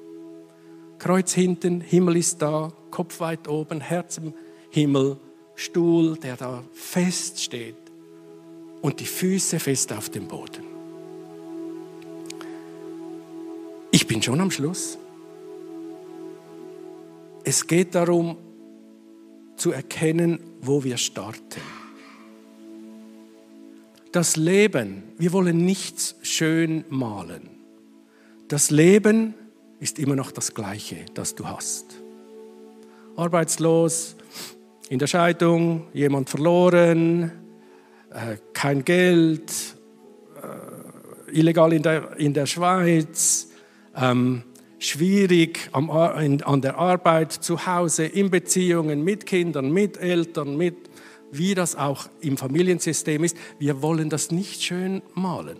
Kreuz 0.98 1.34
hinten, 1.34 1.80
Himmel 1.80 2.16
ist 2.16 2.40
da, 2.40 2.72
Kopf 2.90 3.20
weit 3.20 3.46
oben, 3.46 3.80
Herz 3.80 4.18
im 4.18 4.32
Himmel 4.70 5.18
Stuhl, 5.58 6.16
der 6.16 6.36
da 6.36 6.62
fest 6.72 7.42
steht 7.42 7.74
und 8.80 9.00
die 9.00 9.06
Füße 9.06 9.58
fest 9.58 9.92
auf 9.92 10.08
dem 10.08 10.28
Boden. 10.28 10.62
Ich 13.90 14.06
bin 14.06 14.22
schon 14.22 14.40
am 14.40 14.52
Schluss. 14.52 14.98
Es 17.42 17.66
geht 17.66 17.96
darum 17.96 18.36
zu 19.56 19.72
erkennen, 19.72 20.38
wo 20.60 20.84
wir 20.84 20.96
starten. 20.96 21.60
Das 24.12 24.36
Leben, 24.36 25.02
wir 25.18 25.32
wollen 25.32 25.64
nichts 25.64 26.14
schön 26.22 26.84
malen. 26.88 27.50
Das 28.46 28.70
Leben 28.70 29.34
ist 29.80 29.98
immer 29.98 30.14
noch 30.14 30.30
das 30.30 30.54
Gleiche, 30.54 31.04
das 31.14 31.34
du 31.34 31.48
hast. 31.48 31.96
Arbeitslos, 33.16 34.14
in 34.88 34.98
der 34.98 35.06
Scheidung, 35.06 35.88
jemand 35.92 36.30
verloren, 36.30 37.32
äh, 38.10 38.36
kein 38.52 38.84
Geld, 38.84 39.52
äh, 40.36 41.38
illegal 41.38 41.72
in 41.72 41.82
der, 41.82 42.16
in 42.18 42.32
der 42.32 42.46
Schweiz, 42.46 43.48
ähm, 43.96 44.42
schwierig 44.78 45.68
am, 45.72 45.90
in, 46.20 46.42
an 46.42 46.62
der 46.62 46.78
Arbeit, 46.78 47.32
zu 47.32 47.66
Hause, 47.66 48.06
in 48.06 48.30
Beziehungen 48.30 49.02
mit 49.02 49.26
Kindern, 49.26 49.72
mit 49.72 49.98
Eltern, 49.98 50.56
mit 50.56 50.76
wie 51.30 51.54
das 51.54 51.76
auch 51.76 52.08
im 52.20 52.38
Familiensystem 52.38 53.22
ist. 53.24 53.36
Wir 53.58 53.82
wollen 53.82 54.08
das 54.08 54.30
nicht 54.30 54.62
schön 54.62 55.02
malen. 55.14 55.58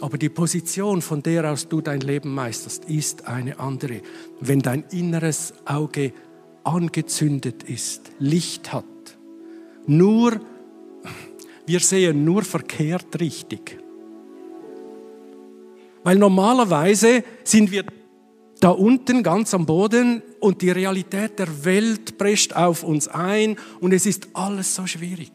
Aber 0.00 0.18
die 0.18 0.28
Position, 0.28 1.00
von 1.00 1.22
der 1.22 1.50
aus 1.50 1.68
du 1.68 1.80
dein 1.80 2.00
Leben 2.00 2.34
meisterst, 2.34 2.84
ist 2.86 3.26
eine 3.26 3.58
andere. 3.58 4.02
Wenn 4.40 4.60
dein 4.60 4.84
inneres 4.90 5.54
Auge 5.64 6.12
angezündet 6.66 7.62
ist, 7.62 8.10
Licht 8.18 8.72
hat. 8.72 8.84
Nur, 9.86 10.40
wir 11.66 11.80
sehen 11.80 12.24
nur 12.24 12.42
verkehrt 12.42 13.20
richtig. 13.20 13.78
Weil 16.02 16.16
normalerweise 16.16 17.24
sind 17.44 17.70
wir 17.70 17.84
da 18.60 18.70
unten 18.70 19.22
ganz 19.22 19.52
am 19.54 19.66
Boden 19.66 20.22
und 20.40 20.62
die 20.62 20.70
Realität 20.70 21.38
der 21.38 21.64
Welt 21.64 22.16
prescht 22.16 22.54
auf 22.54 22.82
uns 22.82 23.06
ein 23.08 23.56
und 23.80 23.92
es 23.92 24.06
ist 24.06 24.28
alles 24.32 24.74
so 24.74 24.86
schwierig. 24.86 25.32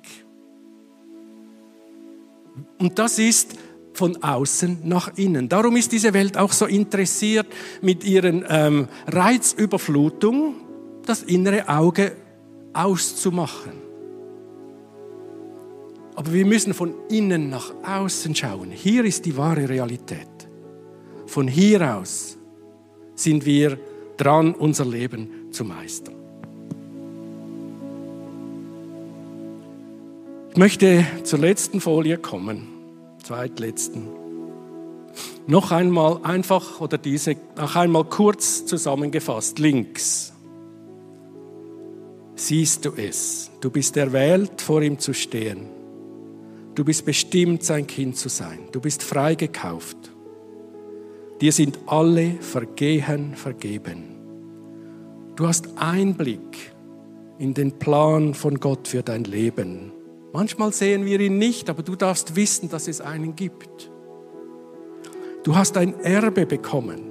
Und 2.80 2.98
das 2.98 3.20
ist 3.20 3.56
von 3.94 4.24
außen 4.24 4.80
nach 4.84 5.18
innen. 5.18 5.50
Darum 5.50 5.76
ist 5.76 5.92
diese 5.92 6.14
Welt 6.14 6.38
auch 6.38 6.52
so 6.52 6.66
interessiert 6.66 7.48
mit 7.82 8.04
ihren 8.04 8.46
ähm, 8.50 8.88
Reizüberflutung, 9.08 10.56
das 11.06 11.24
innere 11.24 11.68
Auge 11.68 12.14
auszumachen. 12.74 13.74
Aber 16.16 16.34
wir 16.34 16.46
müssen 16.46 16.74
von 16.74 16.94
innen 17.10 17.50
nach 17.50 17.74
außen 17.84 18.36
schauen. 18.36 18.72
Hier 18.72 19.06
ist 19.06 19.26
die 19.26 19.36
wahre 19.38 19.68
Realität. 19.68 20.28
Von 21.26 21.48
hier 21.48 21.96
aus 21.96 22.38
sind 23.16 23.46
wir 23.46 23.80
dran, 24.18 24.54
unser 24.54 24.86
Leben 24.86 25.52
zu 25.52 25.64
meistern. 25.64 26.16
Ich 30.52 30.58
möchte 30.58 31.06
zur 31.24 31.40
letzten 31.40 31.80
Folie 31.80 32.18
kommen, 32.18 32.68
zweitletzten. 33.24 34.08
Noch 35.48 35.72
einmal 35.72 36.20
einfach 36.24 36.82
oder 36.82 36.98
diese 36.98 37.38
noch 37.58 37.76
einmal 37.76 38.04
kurz 38.04 38.66
zusammengefasst 38.66 39.60
links 39.60 40.31
siehst 42.48 42.86
du 42.86 42.94
es. 42.96 43.52
Du 43.62 43.70
bist 43.70 43.96
erwählt, 43.98 44.62
vor 44.62 44.82
ihm 44.82 44.98
zu 44.98 45.14
stehen. 45.14 45.68
Du 46.74 46.84
bist 46.84 47.06
bestimmt, 47.06 47.64
sein 47.64 47.86
Kind 47.86 48.18
zu 48.18 48.30
sein. 48.30 48.60
Du 48.72 48.82
bist 48.82 49.04
freigekauft. 49.04 49.98
Dir 51.40 51.52
sind 51.52 51.80
alle 51.86 52.36
Vergehen 52.40 53.36
vergeben. 53.36 54.16
Du 55.36 55.48
hast 55.48 55.70
Einblick 55.78 56.74
in 57.38 57.54
den 57.54 57.78
Plan 57.78 58.34
von 58.34 58.60
Gott 58.60 58.88
für 58.88 59.04
dein 59.04 59.24
Leben. 59.24 59.92
Manchmal 60.34 60.72
sehen 60.72 61.06
wir 61.06 61.20
ihn 61.20 61.38
nicht, 61.38 61.70
aber 61.70 61.84
du 61.84 61.96
darfst 61.96 62.36
wissen, 62.36 62.70
dass 62.70 62.88
es 62.88 63.02
einen 63.02 63.36
gibt. 63.36 63.92
Du 65.44 65.56
hast 65.56 65.78
ein 65.78 66.00
Erbe 66.00 66.46
bekommen. 66.46 67.11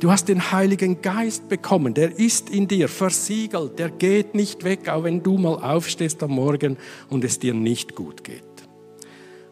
Du 0.00 0.12
hast 0.12 0.28
den 0.28 0.52
Heiligen 0.52 1.02
Geist 1.02 1.48
bekommen, 1.48 1.92
der 1.92 2.16
ist 2.16 2.50
in 2.50 2.68
dir 2.68 2.88
versiegelt, 2.88 3.80
der 3.80 3.90
geht 3.90 4.34
nicht 4.34 4.62
weg, 4.62 4.88
auch 4.88 5.02
wenn 5.02 5.24
du 5.24 5.38
mal 5.38 5.56
aufstehst 5.56 6.22
am 6.22 6.32
Morgen 6.32 6.76
und 7.10 7.24
es 7.24 7.40
dir 7.40 7.52
nicht 7.52 7.96
gut 7.96 8.22
geht. 8.22 8.44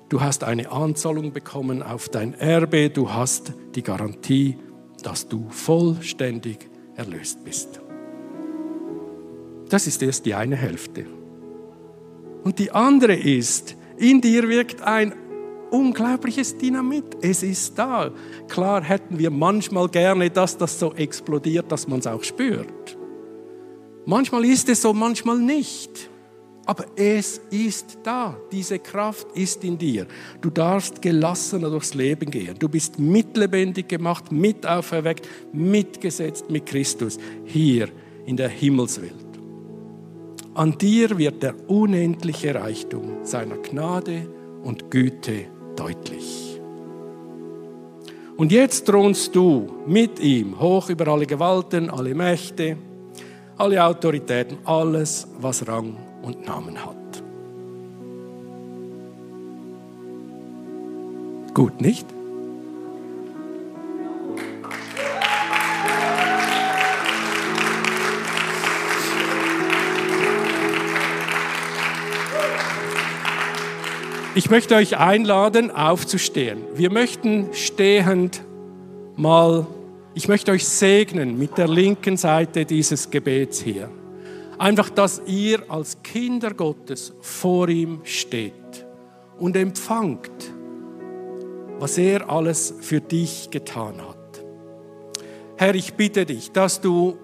Du 0.08 0.20
hast 0.20 0.44
eine 0.44 0.70
Anzahlung 0.70 1.32
bekommen 1.32 1.82
auf 1.82 2.08
dein 2.08 2.34
Erbe, 2.34 2.90
du 2.90 3.12
hast 3.12 3.54
die 3.74 3.82
Garantie, 3.82 4.56
dass 5.02 5.26
du 5.26 5.48
vollständig 5.50 6.70
erlöst 6.94 7.44
bist. 7.44 7.80
Das 9.68 9.88
ist 9.88 10.00
erst 10.00 10.26
die 10.26 10.34
eine 10.34 10.54
Hälfte. 10.54 11.06
Und 12.44 12.60
die 12.60 12.70
andere 12.70 13.16
ist, 13.16 13.74
in 13.96 14.20
dir 14.20 14.48
wirkt 14.48 14.80
ein 14.82 15.12
unglaubliches 15.70 16.56
Dynamit. 16.56 17.04
Es 17.22 17.42
ist 17.42 17.78
da. 17.78 18.10
Klar 18.48 18.82
hätten 18.82 19.18
wir 19.18 19.30
manchmal 19.30 19.88
gerne, 19.88 20.30
dass 20.30 20.56
das 20.56 20.78
so 20.78 20.92
explodiert, 20.94 21.70
dass 21.70 21.88
man 21.88 22.00
es 22.00 22.06
auch 22.06 22.22
spürt. 22.22 22.96
Manchmal 24.04 24.44
ist 24.44 24.68
es 24.68 24.82
so, 24.82 24.92
manchmal 24.92 25.38
nicht. 25.38 26.10
Aber 26.66 26.84
es 26.96 27.40
ist 27.50 27.98
da. 28.02 28.36
Diese 28.50 28.80
Kraft 28.80 29.28
ist 29.34 29.62
in 29.62 29.78
dir. 29.78 30.06
Du 30.40 30.50
darfst 30.50 31.00
gelassener 31.00 31.70
durchs 31.70 31.94
Leben 31.94 32.30
gehen. 32.30 32.56
Du 32.58 32.68
bist 32.68 32.98
mitlebendig 32.98 33.88
gemacht, 33.88 34.32
mit 34.32 34.66
auferweckt, 34.66 35.28
mitgesetzt 35.52 36.50
mit 36.50 36.66
Christus 36.66 37.18
hier 37.44 37.88
in 38.26 38.36
der 38.36 38.48
Himmelswelt. 38.48 39.14
An 40.54 40.76
dir 40.76 41.18
wird 41.18 41.42
der 41.42 41.54
unendliche 41.68 42.54
Reichtum 42.54 43.24
seiner 43.24 43.58
Gnade 43.58 44.28
und 44.64 44.90
Güte 44.90 45.46
deutlich. 45.76 46.60
Und 48.36 48.52
jetzt 48.52 48.86
thronst 48.86 49.34
du 49.34 49.66
mit 49.86 50.20
ihm 50.20 50.60
hoch 50.60 50.90
über 50.90 51.08
alle 51.08 51.26
Gewalten, 51.26 51.88
alle 51.88 52.14
Mächte, 52.14 52.76
alle 53.56 53.82
Autoritäten, 53.82 54.58
alles, 54.64 55.26
was 55.38 55.66
Rang 55.66 55.96
und 56.22 56.46
Namen 56.46 56.76
hat. 56.84 56.96
Gut, 61.54 61.80
nicht? 61.80 62.15
Ich 74.36 74.50
möchte 74.50 74.74
euch 74.74 74.98
einladen, 74.98 75.70
aufzustehen. 75.70 76.58
Wir 76.74 76.92
möchten 76.92 77.54
stehend 77.54 78.44
mal, 79.16 79.66
ich 80.12 80.28
möchte 80.28 80.52
euch 80.52 80.68
segnen 80.68 81.38
mit 81.38 81.56
der 81.56 81.68
linken 81.68 82.18
Seite 82.18 82.66
dieses 82.66 83.08
Gebets 83.08 83.62
hier. 83.62 83.88
Einfach, 84.58 84.90
dass 84.90 85.22
ihr 85.24 85.62
als 85.70 86.02
Kinder 86.02 86.52
Gottes 86.52 87.14
vor 87.22 87.70
ihm 87.70 88.00
steht 88.04 88.52
und 89.38 89.56
empfangt, 89.56 90.52
was 91.78 91.96
er 91.96 92.28
alles 92.28 92.74
für 92.82 93.00
dich 93.00 93.48
getan 93.50 93.94
hat. 94.06 94.44
Herr, 95.56 95.74
ich 95.74 95.94
bitte 95.94 96.26
dich, 96.26 96.52
dass 96.52 96.82
du 96.82 97.16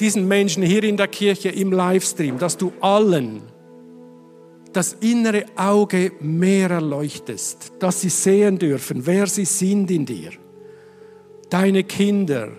diesen 0.00 0.26
Menschen 0.26 0.64
hier 0.64 0.82
in 0.82 0.96
der 0.96 1.06
Kirche 1.06 1.50
im 1.50 1.70
Livestream, 1.70 2.36
dass 2.36 2.56
du 2.56 2.72
allen 2.80 3.42
das 4.76 4.92
innere 5.00 5.46
Auge 5.56 6.12
mehr 6.20 6.70
erleuchtest, 6.70 7.72
dass 7.78 8.02
sie 8.02 8.10
sehen 8.10 8.58
dürfen, 8.58 9.06
wer 9.06 9.26
sie 9.26 9.46
sind 9.46 9.90
in 9.90 10.04
dir. 10.04 10.32
Deine 11.48 11.82
Kinder, 11.84 12.50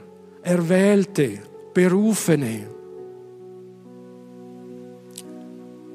Erwählte, 0.41 1.39
Berufene. 1.75 2.67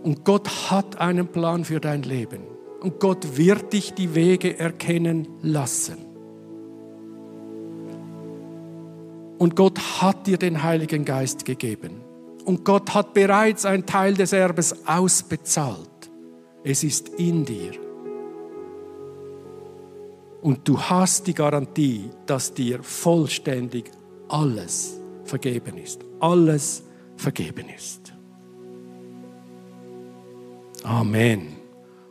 Und 0.05 0.25
Gott 0.25 0.71
hat 0.71 1.01
einen 1.01 1.27
Plan 1.27 1.65
für 1.65 1.81
dein 1.81 2.03
Leben. 2.05 2.43
Und 2.81 3.01
Gott 3.01 3.37
wird 3.37 3.73
dich 3.73 3.93
die 3.95 4.15
Wege 4.15 4.59
erkennen 4.59 5.27
lassen. 5.43 5.99
Und 9.39 9.57
Gott 9.57 9.79
hat 10.01 10.29
dir 10.29 10.39
den 10.39 10.63
Heiligen 10.63 11.05
Geist 11.05 11.45
gegeben. 11.45 12.01
Und 12.45 12.65
Gott 12.65 12.95
hat 12.95 13.13
bereits 13.13 13.65
einen 13.65 13.87
Teil 13.87 14.15
des 14.15 14.33
Erbes 14.33 14.87
ausbezahlt. 14.87 15.92
Es 16.65 16.85
ist 16.85 17.09
in 17.11 17.45
dir. 17.45 17.73
Und 20.41 20.67
du 20.69 20.79
hast 20.79 21.27
die 21.27 21.35
Garantie, 21.35 22.11
dass 22.27 22.53
dir 22.53 22.83
vollständig 22.83 23.91
alles 24.29 25.01
vergeben 25.25 25.79
ist. 25.79 26.01
Alles 26.21 26.85
vergeben 27.17 27.67
ist. 27.77 28.13
Amen. 30.83 31.57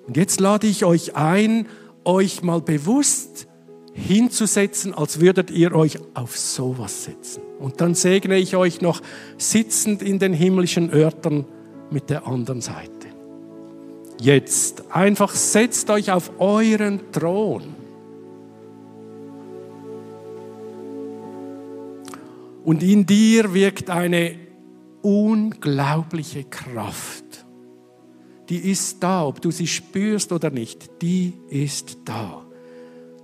Und 0.07 0.17
jetzt 0.17 0.39
lade 0.39 0.67
ich 0.67 0.85
euch 0.85 1.15
ein, 1.15 1.67
euch 2.05 2.41
mal 2.41 2.61
bewusst 2.61 3.47
hinzusetzen, 3.93 4.93
als 4.93 5.19
würdet 5.19 5.51
ihr 5.51 5.75
euch 5.75 5.99
auf 6.13 6.37
sowas 6.37 7.03
setzen. 7.03 7.43
Und 7.59 7.81
dann 7.81 7.95
segne 7.95 8.37
ich 8.37 8.55
euch 8.55 8.81
noch 8.81 9.01
sitzend 9.37 10.01
in 10.01 10.19
den 10.19 10.33
himmlischen 10.33 10.93
Örtern 10.93 11.45
mit 11.89 12.09
der 12.09 12.25
anderen 12.25 12.61
Seite 12.61 13.00
jetzt. 14.21 14.91
Einfach 14.91 15.33
setzt 15.33 15.89
euch 15.89 16.11
auf 16.11 16.39
euren 16.39 17.11
Thron. 17.11 17.75
Und 22.63 22.83
in 22.83 23.05
dir 23.05 23.53
wirkt 23.53 23.89
eine 23.89 24.35
unglaubliche 25.01 26.43
Kraft. 26.43 27.45
Die 28.49 28.69
ist 28.69 29.01
da, 29.01 29.25
ob 29.25 29.41
du 29.41 29.49
sie 29.49 29.67
spürst 29.67 30.31
oder 30.31 30.51
nicht, 30.51 31.01
die 31.01 31.33
ist 31.49 31.97
da. 32.05 32.45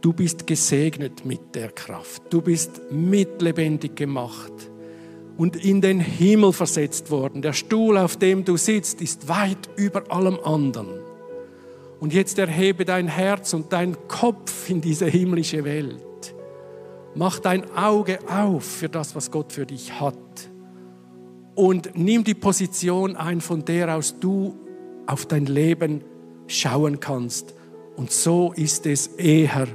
Du 0.02 0.14
bist 0.14 0.48
gesegnet 0.48 1.26
mit 1.26 1.54
der 1.54 1.70
Kraft. 1.70 2.24
Du 2.30 2.42
bist 2.42 2.82
mitlebendig 2.92 3.96
gemacht 3.96 4.54
und 5.38 5.56
in 5.64 5.82
den 5.82 6.00
Himmel 6.00 6.52
versetzt 6.52 7.12
worden. 7.12 7.42
Der 7.42 7.54
Stuhl, 7.54 7.98
auf 7.98 8.18
dem 8.18 8.44
du 8.44 8.58
sitzt, 8.58 9.02
ist 9.02 9.28
weit 9.28 9.70
über 9.76 10.12
allem 10.12 10.40
anderen. 10.44 10.88
Und 12.00 12.14
jetzt 12.14 12.38
erhebe 12.40 12.86
dein 12.86 13.08
Herz 13.08 13.54
und 13.54 13.72
dein 13.72 13.96
Kopf 14.08 14.70
in 14.70 14.82
diese 14.82 15.06
himmlische 15.06 15.64
Welt. 15.64 16.36
Mach 17.16 17.40
dein 17.40 17.70
Auge 17.76 18.20
auf 18.30 18.64
für 18.64 18.90
das, 18.90 19.16
was 19.16 19.32
Gott 19.32 19.52
für 19.52 19.66
dich 19.66 20.00
hat. 20.00 20.16
Und 21.56 21.92
nimm 21.96 22.24
die 22.24 22.36
Position 22.36 23.16
ein, 23.16 23.42
von 23.42 23.66
der 23.66 23.96
aus 23.96 24.20
du 24.20 24.56
auf 25.08 25.26
dein 25.26 25.46
Leben 25.46 26.04
schauen 26.46 27.00
kannst. 27.00 27.56
Und 27.96 28.12
so 28.12 28.54
ist 28.54 28.86
es 28.86 29.08
eher 29.08 29.68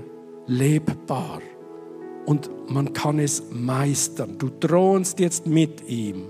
lebbar 0.46 1.40
und 2.26 2.50
man 2.70 2.92
kann 2.92 3.18
es 3.18 3.42
meistern. 3.50 4.38
Du 4.38 4.48
thronst 4.48 5.18
jetzt 5.20 5.46
mit 5.46 5.88
ihm 5.88 6.26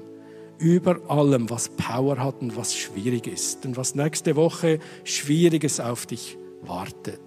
über 0.58 1.00
allem, 1.08 1.50
was 1.50 1.68
Power 1.70 2.18
hat 2.18 2.40
und 2.40 2.56
was 2.56 2.74
schwierig 2.74 3.26
ist 3.26 3.66
und 3.66 3.76
was 3.76 3.94
nächste 3.94 4.36
Woche 4.36 4.78
Schwieriges 5.04 5.80
auf 5.80 6.06
dich 6.06 6.38
wartet. 6.62 7.20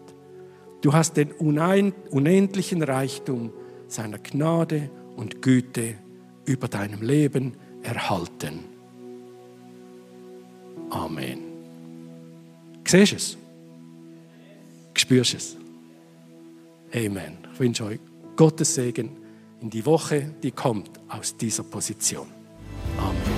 Du 0.82 0.94
hast 0.94 1.18
den 1.18 1.32
unendlichen 1.32 2.82
Reichtum 2.82 3.52
seiner 3.88 4.20
Gnade 4.20 4.90
und 5.16 5.42
Güte 5.42 5.96
über 6.46 6.68
deinem 6.68 7.02
Leben 7.02 7.54
erhalten. 7.84 8.60
Amen. 10.90 11.40
Siehst 12.88 13.12
du 13.12 13.16
es? 13.16 13.38
Spürst 14.94 15.34
du 15.34 15.38
es? 15.38 15.58
Amen. 16.94 17.38
Ich 17.52 17.60
wünsche 17.60 17.86
euch 17.86 18.00
Gottes 18.36 18.76
Segen 18.76 19.18
in 19.62 19.70
die 19.70 19.86
Woche, 19.86 20.36
die 20.44 20.52
kommt 20.52 20.92
aus 21.08 21.36
dieser 21.38 21.64
Position. 21.64 22.28
Amen. 22.98 23.35